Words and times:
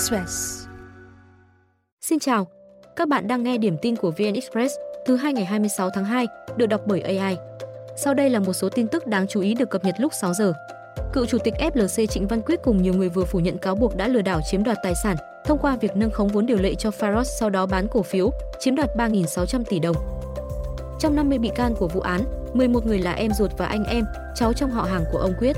Express. 0.00 0.66
Xin 2.00 2.18
chào, 2.18 2.46
các 2.96 3.08
bạn 3.08 3.28
đang 3.28 3.42
nghe 3.42 3.58
điểm 3.58 3.76
tin 3.82 3.96
của 3.96 4.10
VN 4.10 4.34
Express 4.34 4.74
thứ 5.06 5.16
hai 5.16 5.32
ngày 5.32 5.44
26 5.44 5.90
tháng 5.90 6.04
2, 6.04 6.26
được 6.56 6.66
đọc 6.66 6.80
bởi 6.86 7.00
AI. 7.00 7.36
Sau 7.96 8.14
đây 8.14 8.30
là 8.30 8.38
một 8.38 8.52
số 8.52 8.68
tin 8.68 8.88
tức 8.88 9.06
đáng 9.06 9.26
chú 9.26 9.40
ý 9.40 9.54
được 9.54 9.70
cập 9.70 9.84
nhật 9.84 9.94
lúc 9.98 10.12
6 10.20 10.34
giờ. 10.34 10.52
Cựu 11.12 11.26
chủ 11.26 11.38
tịch 11.38 11.54
FLC 11.58 12.06
Trịnh 12.06 12.26
Văn 12.26 12.42
Quyết 12.42 12.60
cùng 12.62 12.82
nhiều 12.82 12.94
người 12.94 13.08
vừa 13.08 13.24
phủ 13.24 13.40
nhận 13.40 13.58
cáo 13.58 13.74
buộc 13.74 13.96
đã 13.96 14.08
lừa 14.08 14.22
đảo 14.22 14.40
chiếm 14.50 14.64
đoạt 14.64 14.78
tài 14.82 14.94
sản 15.02 15.16
thông 15.44 15.58
qua 15.58 15.76
việc 15.76 15.96
nâng 15.96 16.10
khống 16.10 16.28
vốn 16.28 16.46
điều 16.46 16.58
lệ 16.58 16.74
cho 16.74 16.90
Faros 16.90 17.24
sau 17.24 17.50
đó 17.50 17.66
bán 17.66 17.88
cổ 17.88 18.02
phiếu, 18.02 18.30
chiếm 18.58 18.74
đoạt 18.74 18.96
3.600 18.96 19.64
tỷ 19.64 19.78
đồng. 19.78 19.96
Trong 21.00 21.16
50 21.16 21.38
bị 21.38 21.50
can 21.54 21.74
của 21.74 21.88
vụ 21.88 22.00
án, 22.00 22.20
11 22.54 22.86
người 22.86 22.98
là 22.98 23.12
em 23.12 23.32
ruột 23.32 23.50
và 23.58 23.66
anh 23.66 23.84
em, 23.84 24.04
cháu 24.34 24.52
trong 24.52 24.70
họ 24.70 24.82
hàng 24.82 25.04
của 25.12 25.18
ông 25.18 25.34
Quyết. 25.38 25.56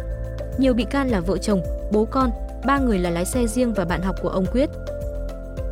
Nhiều 0.59 0.75
bị 0.75 0.85
can 0.91 1.09
là 1.09 1.21
vợ 1.21 1.39
chồng, 1.39 1.63
bố 1.93 2.05
con, 2.11 2.31
ba 2.67 2.79
người 2.79 2.99
là 2.99 3.11
lái 3.11 3.25
xe 3.25 3.47
riêng 3.47 3.73
và 3.73 3.85
bạn 3.85 4.03
học 4.03 4.17
của 4.23 4.29
ông 4.29 4.47
Quyết. 4.53 4.71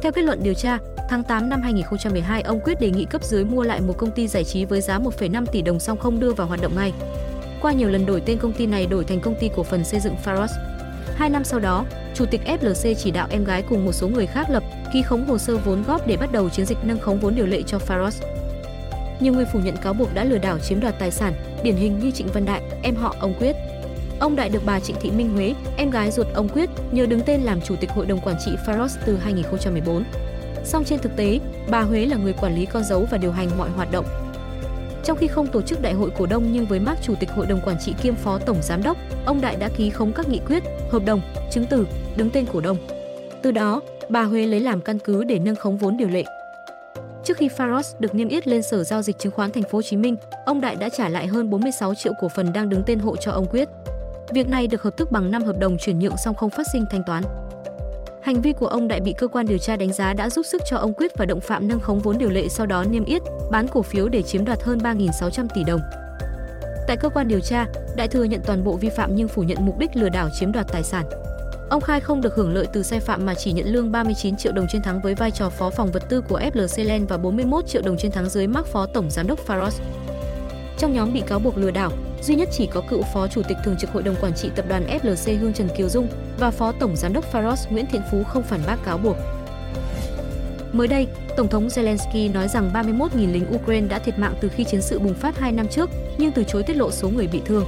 Theo 0.03 0.13
kết 0.13 0.23
luận 0.23 0.43
điều 0.43 0.55
tra, 0.55 0.79
tháng 1.09 1.23
8 1.23 1.49
năm 1.49 1.63
2012, 1.63 2.43
ông 2.43 2.61
Quyết 2.61 2.81
đề 2.81 2.91
nghị 2.91 3.05
cấp 3.05 3.25
dưới 3.25 3.45
mua 3.45 3.63
lại 3.63 3.81
một 3.81 3.95
công 3.99 4.11
ty 4.11 4.29
giải 4.29 4.45
trí 4.45 4.65
với 4.65 4.81
giá 4.81 4.99
1,5 4.99 5.47
tỷ 5.47 5.63
đồng 5.63 5.81
song 5.81 5.99
không 5.99 6.21
đưa 6.21 6.33
vào 6.33 6.47
hoạt 6.47 6.61
động 6.63 6.77
ngay. 6.77 6.93
Qua 7.61 7.73
nhiều 7.73 7.89
lần 7.89 8.07
đổi 8.07 8.21
tên 8.27 8.39
công 8.39 8.53
ty 8.53 8.67
này 8.67 8.87
đổi 8.87 9.05
thành 9.05 9.21
công 9.21 9.35
ty 9.41 9.51
cổ 9.57 9.63
phần 9.63 9.85
xây 9.85 10.01
dựng 10.01 10.15
Faros. 10.25 10.49
Hai 11.17 11.31
năm 11.31 11.45
sau 11.45 11.61
đó, 11.61 11.85
Chủ 12.15 12.27
tịch 12.27 12.41
FLC 12.47 12.95
chỉ 12.95 13.11
đạo 13.11 13.27
em 13.31 13.45
gái 13.45 13.63
cùng 13.69 13.85
một 13.85 13.93
số 13.93 14.09
người 14.09 14.27
khác 14.27 14.51
lập, 14.51 14.63
ký 14.93 15.03
khống 15.03 15.27
hồ 15.27 15.39
sơ 15.39 15.57
vốn 15.57 15.83
góp 15.87 16.07
để 16.07 16.17
bắt 16.17 16.33
đầu 16.33 16.49
chiến 16.49 16.67
dịch 16.67 16.79
nâng 16.83 16.99
khống 16.99 17.21
vốn 17.21 17.35
điều 17.35 17.47
lệ 17.47 17.63
cho 17.67 17.79
Faros. 17.79 18.25
Nhiều 19.21 19.33
người 19.33 19.45
phủ 19.53 19.59
nhận 19.59 19.77
cáo 19.77 19.93
buộc 19.93 20.15
đã 20.15 20.25
lừa 20.25 20.39
đảo 20.39 20.59
chiếm 20.59 20.81
đoạt 20.81 20.99
tài 20.99 21.11
sản, 21.11 21.33
điển 21.63 21.77
hình 21.77 21.99
như 21.99 22.11
Trịnh 22.11 22.29
Văn 22.35 22.45
Đại, 22.45 22.63
em 22.83 22.97
họ 22.97 23.15
ông 23.21 23.35
Quyết. 23.39 23.57
Ông 24.21 24.37
Đại 24.37 24.49
được 24.49 24.63
bà 24.67 24.81
Trịnh 24.81 24.97
Thị 25.01 25.11
Minh 25.11 25.29
Huế, 25.29 25.55
em 25.77 25.91
gái 25.91 26.11
ruột 26.11 26.27
ông 26.35 26.49
Quyết, 26.49 26.71
nhờ 26.93 27.07
đứng 27.07 27.21
tên 27.27 27.41
làm 27.41 27.61
chủ 27.61 27.77
tịch 27.81 27.91
hội 27.91 28.07
đồng 28.07 28.21
quản 28.21 28.37
trị 28.45 28.51
Faros 28.67 28.89
từ 29.07 29.17
2014. 29.17 30.05
Song 30.65 30.85
trên 30.85 30.99
thực 30.99 31.17
tế, 31.17 31.39
bà 31.71 31.81
Huế 31.81 32.07
là 32.07 32.17
người 32.17 32.33
quản 32.33 32.55
lý 32.55 32.67
con 32.67 32.85
dấu 32.85 33.07
và 33.11 33.19
điều 33.19 33.33
hành 33.33 33.49
mọi 33.59 33.71
hoạt 33.71 33.93
động. 33.93 34.05
Trong 35.05 35.19
khi 35.19 35.27
không 35.27 35.47
tổ 35.47 35.63
chức 35.63 35.83
đại 35.83 35.93
hội 35.93 36.11
cổ 36.19 36.27
đông 36.27 36.53
nhưng 36.53 36.67
với 36.67 36.81
mác 36.81 36.95
chủ 37.03 37.15
tịch 37.21 37.31
hội 37.31 37.47
đồng 37.47 37.61
quản 37.65 37.77
trị 37.81 37.95
kiêm 38.03 38.15
phó 38.15 38.39
tổng 38.39 38.63
giám 38.63 38.83
đốc, 38.83 38.97
ông 39.25 39.41
Đại 39.41 39.57
đã 39.57 39.69
ký 39.77 39.91
khống 39.91 40.13
các 40.13 40.29
nghị 40.29 40.41
quyết, 40.47 40.63
hợp 40.91 41.05
đồng, 41.05 41.21
chứng 41.51 41.67
từ, 41.71 41.87
đứng 42.17 42.31
tên 42.31 42.47
cổ 42.53 42.61
đông. 42.61 42.77
Từ 43.43 43.51
đó, 43.51 43.81
bà 44.09 44.23
Huế 44.23 44.47
lấy 44.47 44.61
làm 44.61 44.81
căn 44.81 44.99
cứ 44.99 45.25
để 45.25 45.39
nâng 45.39 45.57
khống 45.57 45.77
vốn 45.77 45.97
điều 45.97 46.09
lệ. 46.09 46.25
Trước 47.25 47.37
khi 47.37 47.49
Faros 47.49 47.83
được 47.99 48.15
niêm 48.15 48.29
yết 48.29 48.49
lên 48.49 48.63
Sở 48.63 48.85
giao 48.85 49.03
dịch 49.03 49.19
chứng 49.19 49.33
khoán 49.33 49.53
Thành 49.53 49.63
phố 49.63 49.79
Hồ 49.79 49.83
Chí 49.83 49.97
Minh, 49.97 50.17
ông 50.47 50.61
Đại 50.61 50.77
đã 50.77 50.89
trả 50.89 51.09
lại 51.09 51.27
hơn 51.27 51.51
46 51.51 51.95
triệu 51.95 52.13
cổ 52.21 52.29
phần 52.29 52.53
đang 52.53 52.69
đứng 52.69 52.83
tên 52.87 52.99
hộ 52.99 53.17
cho 53.17 53.33
ông 53.33 53.47
Quyết. 53.51 53.69
Việc 54.33 54.49
này 54.49 54.67
được 54.67 54.83
hợp 54.83 54.97
thức 54.97 55.11
bằng 55.13 55.31
5 55.31 55.43
hợp 55.43 55.59
đồng 55.59 55.79
chuyển 55.79 55.99
nhượng 55.99 56.17
song 56.25 56.35
không 56.35 56.51
phát 56.51 56.67
sinh 56.73 56.85
thanh 56.91 57.03
toán. 57.07 57.23
Hành 58.23 58.41
vi 58.41 58.53
của 58.53 58.67
ông 58.67 58.89
Đại 58.89 59.01
bị 59.01 59.15
cơ 59.19 59.29
quan 59.29 59.47
điều 59.47 59.59
tra 59.59 59.77
đánh 59.77 59.93
giá 59.93 60.13
đã 60.13 60.31
giúp 60.31 60.47
sức 60.47 60.63
cho 60.71 60.77
ông 60.77 60.95
Quyết 60.95 61.13
và 61.19 61.25
động 61.27 61.41
phạm 61.41 61.69
nâng 61.69 61.81
khống 61.81 61.99
vốn 61.99 62.19
điều 62.19 62.31
lệ 62.31 62.49
sau 62.49 62.67
đó 62.67 62.85
niêm 62.85 63.05
yết, 63.05 63.23
bán 63.51 63.69
cổ 63.69 63.83
phiếu 63.83 64.09
để 64.09 64.23
chiếm 64.23 64.45
đoạt 64.45 64.63
hơn 64.63 64.79
3.600 64.79 65.47
tỷ 65.55 65.65
đồng. 65.65 65.81
Tại 66.87 66.97
cơ 66.97 67.09
quan 67.09 67.29
điều 67.29 67.41
tra, 67.41 67.67
Đại 67.97 68.09
thừa 68.09 68.25
nhận 68.25 68.41
toàn 68.47 68.65
bộ 68.65 68.77
vi 68.77 68.89
phạm 68.89 69.15
nhưng 69.15 69.29
phủ 69.29 69.43
nhận 69.43 69.59
mục 69.61 69.79
đích 69.79 69.97
lừa 69.97 70.09
đảo 70.09 70.29
chiếm 70.41 70.53
đoạt 70.53 70.67
tài 70.73 70.83
sản. 70.83 71.05
Ông 71.71 71.81
khai 71.81 72.01
không 72.01 72.21
được 72.21 72.35
hưởng 72.35 72.55
lợi 72.55 72.67
từ 72.73 72.83
sai 72.83 73.01
phạm 73.01 73.27
mà 73.27 73.35
chỉ 73.35 73.53
nhận 73.53 73.67
lương 73.67 73.93
39 73.93 74.37
triệu 74.37 74.53
đồng 74.53 74.67
trên 74.73 74.83
tháng 74.83 75.01
với 75.01 75.15
vai 75.15 75.31
trò 75.31 75.51
phó 75.51 75.71
phòng 75.71 75.91
vật 75.93 76.03
tư 76.09 76.21
của 76.21 76.41
FLC 76.55 76.85
Land 76.85 77.09
và 77.09 77.17
41 77.17 77.67
triệu 77.67 77.83
đồng 77.83 77.97
trên 77.97 78.13
tháng 78.13 78.29
dưới 78.29 78.47
mắc 78.47 78.67
phó 78.67 78.87
tổng 78.87 79.11
giám 79.11 79.27
đốc 79.27 79.47
Faros. 79.47 79.81
Trong 80.79 80.93
nhóm 80.93 81.13
bị 81.13 81.23
cáo 81.27 81.39
buộc 81.39 81.59
lừa 81.59 81.71
đảo, 81.71 81.93
duy 82.23 82.35
nhất 82.35 82.49
chỉ 82.53 82.67
có 82.67 82.81
cựu 82.89 83.03
phó 83.03 83.29
chủ 83.29 83.43
tịch 83.49 83.57
thường 83.65 83.77
trực 83.81 83.91
hội 83.91 84.03
đồng 84.03 84.17
quản 84.21 84.35
trị 84.35 84.51
tập 84.57 84.65
đoàn 84.69 84.99
FLC 85.03 85.39
Hương 85.39 85.53
Trần 85.53 85.69
Kiều 85.77 85.89
Dung 85.89 86.09
và 86.39 86.51
phó 86.51 86.73
tổng 86.73 86.97
giám 86.97 87.13
đốc 87.13 87.33
Faros 87.33 87.57
Nguyễn 87.71 87.87
Thiện 87.87 88.03
Phú 88.11 88.25
không 88.25 88.43
phản 88.43 88.61
bác 88.67 88.77
cáo 88.85 88.99
buộc. 88.99 89.17
Mới 90.73 90.89
đây, 90.89 91.07
Tổng 91.37 91.49
thống 91.49 91.69
Zelensky 91.69 92.33
nói 92.33 92.49
rằng 92.49 92.71
31.000 92.75 93.33
lính 93.33 93.47
Ukraine 93.55 93.89
đã 93.89 93.99
thiệt 93.99 94.19
mạng 94.19 94.35
từ 94.41 94.49
khi 94.49 94.65
chiến 94.65 94.83
sự 94.83 94.99
bùng 94.99 95.15
phát 95.15 95.39
2 95.39 95.53
năm 95.53 95.69
trước, 95.69 95.91
nhưng 96.19 96.33
từ 96.33 96.45
chối 96.45 96.63
tiết 96.63 96.77
lộ 96.77 96.91
số 96.91 97.09
người 97.09 97.27
bị 97.27 97.43
thương. 97.45 97.65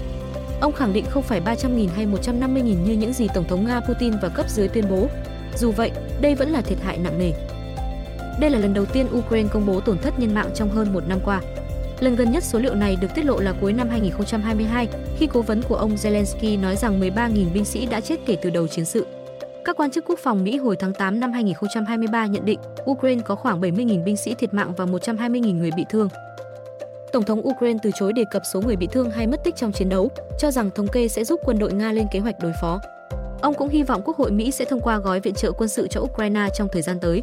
Ông 0.61 0.73
khẳng 0.73 0.93
định 0.93 1.05
không 1.09 1.23
phải 1.23 1.41
300.000 1.41 1.89
hay 1.97 2.07
150.000 2.07 2.63
như 2.63 2.93
những 2.93 3.13
gì 3.13 3.29
Tổng 3.35 3.45
thống 3.49 3.67
Nga 3.67 3.81
Putin 3.81 4.13
và 4.23 4.29
cấp 4.29 4.47
dưới 4.49 4.69
tuyên 4.69 4.85
bố. 4.91 5.09
Dù 5.57 5.71
vậy, 5.71 5.91
đây 6.21 6.35
vẫn 6.35 6.51
là 6.51 6.61
thiệt 6.61 6.79
hại 6.83 6.99
nặng 6.99 7.19
nề. 7.19 7.33
Đây 8.41 8.51
là 8.51 8.59
lần 8.59 8.75
đầu 8.75 8.85
tiên 8.85 9.07
Ukraine 9.19 9.49
công 9.53 9.67
bố 9.67 9.81
tổn 9.81 9.99
thất 9.99 10.19
nhân 10.19 10.35
mạng 10.35 10.51
trong 10.55 10.71
hơn 10.71 10.93
một 10.93 11.09
năm 11.09 11.19
qua. 11.25 11.41
Lần 12.03 12.17
gần 12.17 12.31
nhất 12.31 12.45
số 12.45 12.59
liệu 12.59 12.75
này 12.75 12.97
được 13.01 13.09
tiết 13.15 13.25
lộ 13.25 13.41
là 13.41 13.53
cuối 13.61 13.73
năm 13.73 13.89
2022, 13.89 14.89
khi 15.19 15.27
cố 15.27 15.43
vấn 15.43 15.63
của 15.63 15.77
ông 15.77 15.95
Zelensky 15.95 16.61
nói 16.61 16.77
rằng 16.77 17.01
13.000 17.01 17.53
binh 17.53 17.65
sĩ 17.65 17.87
đã 17.87 18.01
chết 18.01 18.21
kể 18.27 18.37
từ 18.43 18.51
đầu 18.51 18.69
chiến 18.69 18.85
sự. 18.85 19.07
Các 19.65 19.77
quan 19.77 19.91
chức 19.91 20.05
quốc 20.09 20.19
phòng 20.19 20.45
Mỹ 20.45 20.57
hồi 20.57 20.77
tháng 20.77 20.95
8 20.95 21.21
năm 21.21 21.33
2023 21.33 22.27
nhận 22.27 22.45
định 22.45 22.59
Ukraine 22.91 23.23
có 23.27 23.35
khoảng 23.35 23.61
70.000 23.61 24.05
binh 24.05 24.17
sĩ 24.17 24.35
thiệt 24.35 24.55
mạng 24.55 24.73
và 24.77 24.85
120.000 24.85 25.59
người 25.59 25.71
bị 25.77 25.85
thương. 25.91 26.09
Tổng 27.13 27.25
thống 27.25 27.49
Ukraine 27.49 27.79
từ 27.83 27.91
chối 27.95 28.13
đề 28.13 28.25
cập 28.31 28.43
số 28.53 28.61
người 28.61 28.77
bị 28.77 28.87
thương 28.87 29.11
hay 29.11 29.27
mất 29.27 29.45
tích 29.45 29.57
trong 29.57 29.73
chiến 29.73 29.89
đấu, 29.89 30.11
cho 30.39 30.51
rằng 30.51 30.71
thống 30.71 30.89
kê 30.89 31.09
sẽ 31.09 31.25
giúp 31.25 31.41
quân 31.45 31.59
đội 31.59 31.73
Nga 31.73 31.93
lên 31.93 32.07
kế 32.13 32.19
hoạch 32.19 32.39
đối 32.43 32.53
phó. 32.61 32.81
Ông 33.41 33.55
cũng 33.55 33.69
hy 33.69 33.83
vọng 33.83 34.03
Quốc 34.05 34.17
hội 34.17 34.31
Mỹ 34.31 34.51
sẽ 34.51 34.65
thông 34.65 34.81
qua 34.81 34.99
gói 34.99 35.21
viện 35.21 35.35
trợ 35.35 35.53
quân 35.53 35.69
sự 35.69 35.89
cho 35.89 36.01
Ukraine 36.01 36.49
trong 36.55 36.69
thời 36.73 36.83
gian 36.83 37.01
tới. 37.01 37.23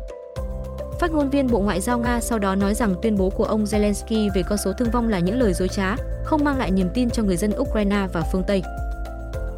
Phát 1.00 1.12
ngôn 1.12 1.30
viên 1.30 1.48
Bộ 1.48 1.60
Ngoại 1.60 1.82
giao 1.82 2.00
Nga 2.00 2.20
sau 2.22 2.40
đó 2.40 2.56
nói 2.56 2.74
rằng 2.74 2.96
tuyên 3.02 3.18
bố 3.18 3.30
của 3.30 3.44
ông 3.44 3.64
Zelensky 3.64 4.30
về 4.36 4.44
con 4.50 4.58
số 4.58 4.74
thương 4.74 4.92
vong 4.92 5.10
là 5.10 5.20
những 5.20 5.40
lời 5.40 5.54
dối 5.54 5.68
trá, 5.68 5.96
không 6.24 6.44
mang 6.44 6.58
lại 6.58 6.72
niềm 6.72 6.90
tin 6.94 7.10
cho 7.10 7.24
người 7.24 7.38
dân 7.38 7.52
Ukraine 7.58 8.08
và 8.14 8.24
phương 8.32 8.44
Tây. 8.48 8.64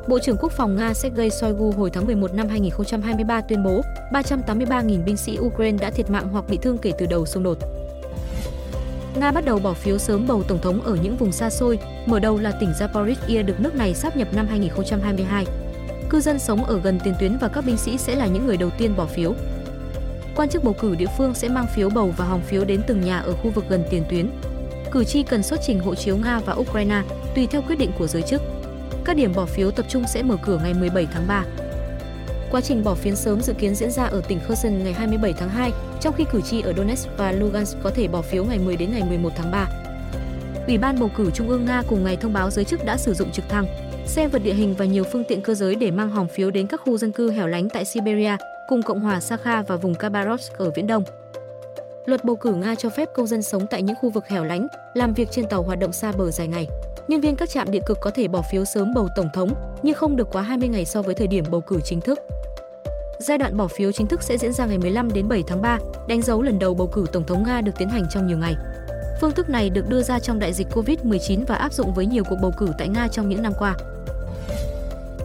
Bộ 0.07 0.19
trưởng 0.19 0.38
Quốc 0.38 0.52
phòng 0.52 0.75
Nga 0.75 0.94
Sergei 0.94 1.29
Shoigu 1.29 1.72
hồi 1.72 1.90
tháng 1.90 2.06
11 2.06 2.34
năm 2.34 2.47
2023 2.50 3.41
tuyên 3.41 3.63
bố 3.63 3.81
383.000 4.12 5.03
binh 5.03 5.18
sĩ 5.18 5.38
Ukraine 5.40 5.78
đã 5.81 5.90
thiệt 5.90 6.09
mạng 6.09 6.29
hoặc 6.31 6.46
bị 6.50 6.57
thương 6.62 6.78
kể 6.78 6.91
từ 6.97 7.06
đầu 7.06 7.25
xung 7.25 7.44
đột. 7.44 7.58
Nga 9.16 9.31
bắt 9.31 9.46
đầu 9.46 9.59
bỏ 9.59 9.73
phiếu 9.73 9.97
sớm 9.97 10.28
bầu 10.28 10.44
tổng 10.44 10.62
thống 10.62 10.81
ở 10.81 10.97
những 11.03 11.16
vùng 11.18 11.31
xa 11.31 11.50
xôi, 11.50 11.79
mở 12.06 12.19
đầu 12.19 12.38
là 12.38 12.52
tỉnh 12.52 12.69
Zaporizhia 12.79 13.46
được 13.46 13.59
nước 13.59 13.75
này 13.75 13.94
sáp 13.94 14.18
nhập 14.18 14.28
năm 14.34 14.47
2022. 14.47 15.46
Cư 16.09 16.19
dân 16.19 16.40
sống 16.40 16.63
ở 16.63 16.79
gần 16.84 17.00
tiền 17.03 17.13
tuyến 17.19 17.38
và 17.38 17.47
các 17.47 17.66
binh 17.66 17.78
sĩ 17.78 17.97
sẽ 17.97 18.16
là 18.16 18.28
những 18.28 18.46
người 18.46 18.58
đầu 18.58 18.69
tiên 18.78 18.96
bỏ 18.97 19.06
phiếu. 19.06 19.34
Quan 20.36 20.50
chức 20.50 20.64
bầu 20.64 20.74
cử 20.74 20.96
địa 20.96 21.06
phương 21.18 21.34
sẽ 21.34 21.50
mang 21.50 21.68
phiếu 21.75 21.90
bầu 21.90 22.14
và 22.18 22.25
hòm 22.25 22.42
phiếu 22.42 22.66
đến 22.66 22.81
từng 22.88 23.02
nhà 23.02 23.19
ở 23.19 23.34
khu 23.34 23.50
vực 23.50 23.66
gần 23.69 23.84
tiền 23.90 24.03
tuyến. 24.09 24.30
Cử 24.92 25.03
tri 25.03 25.24
cần 25.24 25.44
xuất 25.44 25.59
trình 25.66 25.80
hộ 25.80 25.96
chiếu 25.96 26.18
Nga 26.18 26.40
và 26.40 26.53
Ukraine, 26.53 27.02
tùy 27.36 27.47
theo 27.47 27.62
quyết 27.62 27.75
định 27.75 27.92
của 27.97 28.08
giới 28.08 28.22
chức. 28.22 28.41
Các 29.06 29.16
điểm 29.16 29.34
bỏ 29.36 29.46
phiếu 29.46 29.72
tập 29.72 29.86
trung 29.90 30.03
sẽ 30.08 30.24
mở 30.24 30.38
cửa 30.46 30.59
ngày 30.64 30.74
17 30.74 31.08
tháng 31.14 31.28
3. 31.28 31.46
Quá 32.52 32.62
trình 32.62 32.84
bỏ 32.84 32.94
phiếu 32.94 33.16
sớm 33.16 33.41
dự 33.41 33.53
kiến 33.53 33.75
diễn 33.75 33.91
ra 33.91 34.03
ở 34.03 34.22
tỉnh 34.28 34.40
Kherson 34.47 34.84
ngày 34.84 34.94
27 34.94 35.34
tháng 35.34 35.50
2, 35.50 35.72
trong 36.02 36.14
khi 36.14 36.25
cử 36.31 36.41
tri 36.41 36.62
ở 36.62 36.74
Donetsk 36.74 37.09
và 37.18 37.31
Lugansk 37.31 37.78
có 37.84 37.90
thể 37.90 38.08
bỏ 38.08 38.22
phiếu 38.22 38.46
ngày 38.46 38.59
10 38.59 38.78
đến 38.78 38.91
ngày 38.91 39.03
11 39.03 39.30
tháng 39.36 39.52
3. 39.52 39.68
Ủy 40.68 40.78
ban 40.78 41.00
bầu 41.00 41.12
cử 41.18 41.31
Trung 41.31 41.50
ương 41.50 41.66
Nga 41.66 41.84
cùng 41.88 42.03
ngày 42.03 42.18
thông 42.18 42.34
báo 42.34 42.50
giới 42.50 42.66
chức 42.66 42.86
đã 42.86 42.97
sử 42.97 43.14
dụng 43.14 43.31
trực 43.31 43.50
thăng, 43.50 43.66
xe 44.06 44.28
vượt 44.28 44.44
địa 44.44 44.53
hình 44.53 44.75
và 44.78 44.86
nhiều 44.86 45.03
phương 45.03 45.24
tiện 45.24 45.41
cơ 45.41 45.53
giới 45.53 45.75
để 45.75 45.91
mang 45.91 46.09
hòm 46.09 46.28
phiếu 46.28 46.52
đến 46.52 46.68
các 46.68 46.81
khu 46.81 46.97
dân 46.97 47.12
cư 47.12 47.31
hẻo 47.31 47.47
lánh 47.47 47.70
tại 47.70 47.86
Siberia, 47.86 48.38
cùng 48.72 48.82
Cộng 48.82 49.00
hòa 49.00 49.20
Sakha 49.20 49.62
và 49.62 49.76
vùng 49.76 49.96
Khabarovsk 49.96 50.58
ở 50.58 50.72
Viễn 50.76 50.88
Đông. 50.88 51.04
Luật 52.06 52.24
bầu 52.24 52.36
cử 52.36 52.54
Nga 52.54 52.76
cho 52.76 52.90
phép 52.90 53.09
công 53.14 53.28
dân 53.28 53.42
sống 53.42 53.68
tại 53.68 53.82
những 53.82 53.96
khu 54.02 54.09
vực 54.09 54.28
hẻo 54.28 54.44
lánh, 54.44 54.68
làm 54.94 55.14
việc 55.14 55.32
trên 55.32 55.48
tàu 55.48 55.64
hoạt 55.64 55.80
động 55.80 55.92
xa 55.92 56.12
bờ 56.12 56.32
dài 56.32 56.48
ngày. 56.48 56.68
Nhân 57.08 57.22
viên 57.22 57.36
các 57.36 57.50
trạm 57.50 57.72
điện 57.72 57.82
cực 57.86 57.98
có 58.02 58.12
thể 58.12 58.28
bỏ 58.28 58.42
phiếu 58.52 58.66
sớm 58.66 58.94
bầu 58.94 59.08
tổng 59.16 59.30
thống, 59.34 59.54
nhưng 59.84 59.96
không 59.96 60.16
được 60.16 60.28
quá 60.32 60.42
20 60.42 60.70
ngày 60.70 60.86
so 60.86 61.02
với 61.02 61.16
thời 61.16 61.28
điểm 61.28 61.46
bầu 61.50 61.62
cử 61.62 61.80
chính 61.84 62.02
thức. 62.02 62.20
Giai 63.20 63.38
đoạn 63.38 63.58
bỏ 63.58 63.68
phiếu 63.68 63.92
chính 63.92 64.08
thức 64.08 64.24
sẽ 64.24 64.38
diễn 64.38 64.54
ra 64.54 64.66
ngày 64.66 64.78
15 64.78 65.14
đến 65.14 65.28
7 65.28 65.44
tháng 65.48 65.62
3, 65.62 65.80
đánh 66.08 66.22
dấu 66.22 66.42
lần 66.42 66.59
đầu 66.59 66.74
bầu 66.74 66.88
cử 66.88 67.06
tổng 67.14 67.24
thống 67.24 67.44
Nga 67.44 67.62
được 67.62 67.74
tiến 67.78 67.90
hành 67.90 68.03
trong 68.09 68.28
nhiều 68.28 68.38
ngày. 68.38 68.56
Phương 69.22 69.32
thức 69.32 69.50
này 69.50 69.70
được 69.70 69.90
đưa 69.90 70.03
ra 70.03 70.20
trong 70.20 70.40
đại 70.40 70.53
dịch 70.53 70.68
Covid-19 70.74 71.46
và 71.48 71.56
áp 71.56 71.74
dụng 71.74 71.94
với 71.94 72.06
nhiều 72.06 72.24
cuộc 72.30 72.38
bầu 72.42 72.52
cử 72.58 72.68
tại 72.78 72.88
Nga 72.88 73.08
trong 73.08 73.30
những 73.30 73.44
năm 73.44 73.53
qua. 73.59 73.76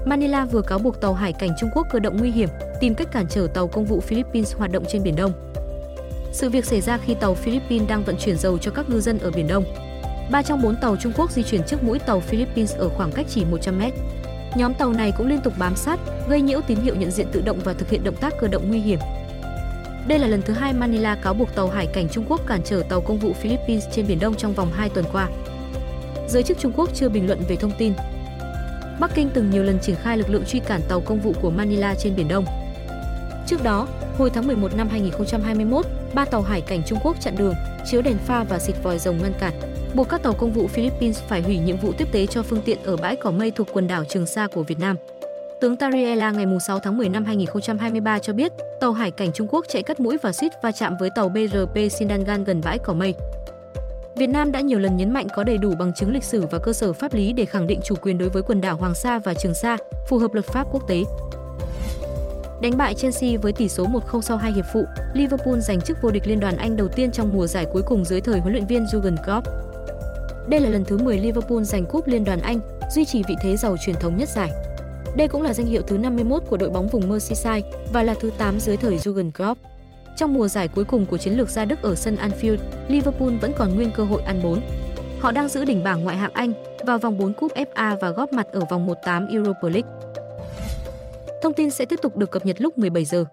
Manila 0.07 0.45
vừa 0.45 0.63
cáo 0.63 0.79
buộc 0.79 1.01
tàu 1.01 1.15
hải 1.15 1.33
cảnh 1.33 1.51
Trung 1.59 1.71
Quốc 1.75 1.87
cơ 1.91 1.99
động 1.99 2.17
nguy 2.17 2.31
hiểm, 2.31 2.49
tìm 2.81 2.95
cách 2.95 3.13
cản 3.13 3.27
trở 3.29 3.47
tàu 3.55 3.69
công 3.69 3.85
vụ 3.85 4.01
Philippines 4.01 4.55
hoạt 4.55 4.73
động 4.73 4.85
trên 4.89 5.03
Biển 5.03 5.17
Đông. 5.17 5.33
Sự 6.33 6.51
việc 6.51 6.65
xảy 6.65 6.81
ra 6.81 6.99
khi 6.99 7.15
tàu 7.15 7.35
Philippines 7.35 7.89
đang 7.89 8.05
vận 8.05 8.17
chuyển 8.17 8.37
dầu 8.37 8.59
cho 8.59 8.71
các 8.71 8.89
ngư 8.89 9.01
dân 9.01 9.19
ở 9.19 9.31
Biển 9.31 9.49
Đông. 9.49 9.65
Ba 10.31 10.43
trong 10.43 10.63
bốn 10.63 10.77
tàu 10.77 10.97
Trung 10.97 11.13
Quốc 11.17 11.31
di 11.31 11.43
chuyển 11.43 11.63
trước 11.63 11.83
mũi 11.83 11.99
tàu 11.99 12.21
Philippines 12.21 12.77
ở 12.77 12.89
khoảng 12.89 13.13
cách 13.13 13.27
chỉ 13.29 13.45
100 13.45 13.79
mét. 13.79 13.93
Nhóm 14.57 14.75
tàu 14.75 14.93
này 14.93 15.13
cũng 15.19 15.27
liên 15.27 15.41
tục 15.41 15.53
bám 15.59 15.77
sát, 15.77 16.01
gây 16.29 16.41
nhiễu 16.41 16.61
tín 16.61 16.79
hiệu 16.79 16.95
nhận 16.95 17.11
diện 17.11 17.27
tự 17.33 17.41
động 17.41 17.59
và 17.65 17.73
thực 17.73 17.91
hiện 17.91 18.05
động 18.05 18.17
tác 18.17 18.35
cơ 18.41 18.49
động 18.49 18.69
nguy 18.69 18.81
hiểm. 18.81 18.99
Đây 20.09 20.19
là 20.19 20.27
lần 20.27 20.43
thứ 20.43 20.53
hai 20.53 20.73
Manila 20.73 21.15
cáo 21.15 21.35
buộc 21.35 21.55
tàu 21.55 21.69
hải 21.69 21.87
cảnh 21.87 22.09
Trung 22.09 22.25
Quốc 22.29 22.41
cản 22.47 22.61
trở 22.65 22.83
tàu 22.89 23.01
công 23.01 23.19
vụ 23.19 23.33
Philippines 23.33 23.85
trên 23.93 24.07
Biển 24.07 24.19
Đông 24.19 24.35
trong 24.35 24.55
vòng 24.55 24.73
2 24.73 24.89
tuần 24.89 25.05
qua. 25.13 25.29
Giới 26.29 26.43
chức 26.43 26.59
Trung 26.59 26.73
Quốc 26.77 26.91
chưa 26.95 27.09
bình 27.09 27.27
luận 27.27 27.41
về 27.49 27.57
thông 27.57 27.73
tin. 27.79 27.93
Bắc 29.01 29.15
Kinh 29.15 29.31
từng 29.35 29.51
nhiều 29.51 29.63
lần 29.63 29.79
triển 29.79 29.97
khai 30.03 30.19
lực 30.19 30.31
lượng 30.31 30.45
truy 30.45 30.61
cản 30.61 30.81
tàu 30.89 31.01
công 31.01 31.21
vụ 31.21 31.33
của 31.43 31.51
Manila 31.51 31.95
trên 31.95 32.17
Biển 32.17 32.29
Đông. 32.29 32.45
Trước 33.47 33.63
đó, 33.65 33.89
hồi 34.19 34.31
tháng 34.31 34.47
11 34.47 34.77
năm 34.77 34.89
2021, 34.89 35.87
ba 36.15 36.25
tàu 36.25 36.43
hải 36.43 36.61
cảnh 36.61 36.83
Trung 36.87 36.99
Quốc 37.03 37.17
chặn 37.21 37.35
đường, 37.39 37.55
chiếu 37.85 38.03
đèn 38.03 38.19
pha 38.19 38.45
và 38.45 38.59
xịt 38.59 38.77
vòi 38.83 38.99
rồng 38.99 39.19
ngăn 39.23 39.33
cản, 39.41 39.53
buộc 39.95 40.09
các 40.09 40.23
tàu 40.23 40.33
công 40.33 40.53
vụ 40.53 40.67
Philippines 40.67 41.23
phải 41.29 41.43
hủy 41.43 41.59
nhiệm 41.59 41.77
vụ 41.77 41.93
tiếp 41.99 42.09
tế 42.13 42.27
cho 42.27 42.43
phương 42.43 42.63
tiện 42.65 42.79
ở 42.85 42.97
bãi 42.97 43.17
cỏ 43.17 43.31
mây 43.31 43.51
thuộc 43.51 43.69
quần 43.73 43.87
đảo 43.87 44.05
Trường 44.05 44.27
Sa 44.27 44.47
của 44.47 44.63
Việt 44.63 44.79
Nam. 44.79 44.97
Tướng 45.61 45.77
Tariela 45.77 46.31
ngày 46.31 46.47
6 46.67 46.79
tháng 46.81 46.99
10 46.99 47.09
năm 47.09 47.25
2023 47.25 48.19
cho 48.19 48.33
biết, 48.33 48.53
tàu 48.81 48.93
hải 48.93 49.11
cảnh 49.11 49.33
Trung 49.33 49.47
Quốc 49.51 49.65
chạy 49.69 49.83
cắt 49.83 50.01
mũi 50.01 50.17
và 50.23 50.33
suýt 50.33 50.53
va 50.63 50.73
chạm 50.73 50.97
với 51.01 51.11
tàu 51.11 51.29
BRP 51.29 51.93
Sindangan 51.93 52.45
gần 52.45 52.61
bãi 52.65 52.79
cỏ 52.79 52.93
mây. 52.93 53.15
Việt 54.17 54.27
Nam 54.27 54.53
đã 54.53 54.61
nhiều 54.61 54.79
lần 54.79 54.97
nhấn 54.97 55.13
mạnh 55.13 55.27
có 55.35 55.45
đầy 55.45 55.59
đủ 55.59 55.75
bằng 55.79 55.93
chứng 55.95 56.13
lịch 56.13 56.25
sử 56.25 56.47
và 56.51 56.59
cơ 56.59 56.73
sở 56.73 56.93
pháp 56.93 57.15
lý 57.15 57.33
để 57.33 57.45
khẳng 57.45 57.67
định 57.67 57.81
chủ 57.85 57.95
quyền 58.03 58.19
đối 58.19 58.29
với 58.29 58.43
quần 58.43 58.61
đảo 58.61 58.77
Hoàng 58.77 58.95
Sa 58.95 59.19
và 59.19 59.35
Trường 59.35 59.55
Sa, 59.55 59.77
phù 60.09 60.19
hợp 60.19 60.35
luật 60.35 60.47
pháp 60.47 60.67
quốc 60.73 60.89
tế. 60.89 61.03
Đánh 62.61 62.77
bại 62.77 62.95
Chelsea 62.95 63.31
với 63.43 63.53
tỷ 63.53 63.69
số 63.69 63.87
1-0 63.87 64.21
sau 64.21 64.37
hai 64.37 64.53
hiệp 64.53 64.65
phụ, 64.73 64.85
Liverpool 65.13 65.59
giành 65.59 65.81
chức 65.81 65.97
vô 66.03 66.11
địch 66.11 66.27
Liên 66.27 66.41
đoàn 66.41 66.57
Anh 66.57 66.77
đầu 66.77 66.89
tiên 66.89 67.11
trong 67.11 67.31
mùa 67.35 67.47
giải 67.47 67.67
cuối 67.73 67.83
cùng 67.83 68.05
dưới 68.05 68.21
thời 68.21 68.41
huấn 68.41 68.53
luyện 68.53 68.67
viên 68.67 68.85
Jurgen 68.85 69.17
Klopp. 69.25 69.49
Đây 70.49 70.61
là 70.61 70.69
lần 70.69 70.85
thứ 70.85 70.99
10 70.99 71.19
Liverpool 71.19 71.63
giành 71.63 71.87
cúp 71.87 72.07
Liên 72.07 72.25
đoàn 72.25 72.41
Anh, 72.41 72.61
duy 72.95 73.05
trì 73.05 73.23
vị 73.29 73.37
thế 73.43 73.57
giàu 73.57 73.77
truyền 73.85 73.97
thống 73.97 74.17
nhất 74.17 74.29
giải. 74.29 74.51
Đây 75.17 75.29
cũng 75.29 75.43
là 75.43 75.55
danh 75.55 75.67
hiệu 75.67 75.83
thứ 75.87 75.99
51 75.99 76.43
của 76.49 76.57
đội 76.57 76.71
bóng 76.71 76.89
vùng 76.89 77.09
Merseyside 77.09 77.71
và 77.93 78.03
là 78.03 78.15
thứ 78.21 78.31
8 78.39 78.61
dưới 78.61 78.77
thời 78.77 78.99
Jurgen 78.99 79.31
Klopp. 79.31 79.61
Trong 80.17 80.35
mùa 80.35 80.49
giải 80.49 80.69
cuối 80.69 80.85
cùng 80.85 81.07
của 81.07 81.19
chiến 81.19 81.33
lược 81.33 81.51
gia 81.51 81.65
Đức 81.65 81.83
ở 81.83 81.95
sân 81.95 82.17
Anfield, 82.17 82.59
Liverpool 82.89 83.37
vẫn 83.41 83.53
còn 83.59 83.75
nguyên 83.75 83.91
cơ 83.91 84.05
hội 84.05 84.23
ăn 84.23 84.41
bốn. 84.43 84.61
Họ 85.21 85.33
đang 85.33 85.49
giữ 85.49 85.65
đỉnh 85.65 85.85
bảng 85.85 86.05
ngoại 86.05 86.17
hạng 86.17 86.33
Anh 86.33 86.53
vào 86.87 86.99
vòng 86.99 87.19
4 87.19 87.33
cúp 87.33 87.53
FA 87.55 87.97
và 88.01 88.11
góp 88.11 88.33
mặt 88.33 88.47
ở 88.53 88.61
vòng 88.71 88.87
1/8 88.87 89.29
Europa 89.29 89.69
League. 89.69 89.91
Thông 91.43 91.55
tin 91.55 91.71
sẽ 91.71 91.85
tiếp 91.85 91.99
tục 92.03 92.17
được 92.17 92.31
cập 92.31 92.47
nhật 92.47 92.57
lúc 92.61 92.79
17 92.79 93.05
giờ. 93.05 93.25